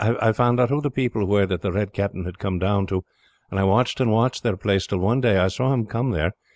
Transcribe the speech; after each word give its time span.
I 0.03 0.31
found 0.31 0.59
out 0.59 0.69
who 0.71 0.81
the 0.81 0.89
people 0.89 1.25
were 1.27 1.45
that 1.45 1.61
the 1.61 1.71
Red 1.71 1.93
Captain 1.93 2.25
had 2.25 2.39
come 2.39 2.57
down 2.57 2.87
to, 2.87 3.03
and 3.51 3.59
I 3.59 3.63
watched 3.65 3.99
and 4.01 4.09
watched 4.11 4.41
their 4.41 4.57
place, 4.57 4.87
till 4.87 4.97
one 4.97 5.21
day 5.21 5.37
I 5.37 5.47
saw 5.47 5.71
him 5.73 5.85
come 5.85 6.09
there. 6.09 6.31